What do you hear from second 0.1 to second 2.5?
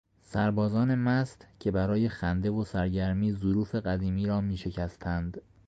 سربازان مست که برای خنده